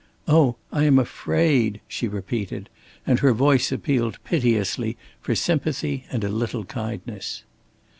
"Oh, 0.27 0.55
I 0.71 0.85
am 0.85 0.97
afraid," 0.97 1.79
she 1.87 2.07
repeated; 2.07 2.69
and 3.05 3.19
her 3.19 3.33
voice 3.33 3.71
appealed 3.71 4.17
piteously 4.23 4.97
for 5.19 5.35
sympathy 5.35 6.05
and 6.11 6.23
a 6.23 6.29
little 6.29 6.65
kindness. 6.65 7.43